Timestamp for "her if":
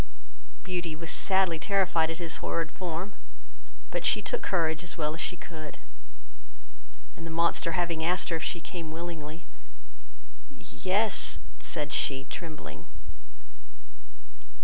8.29-8.43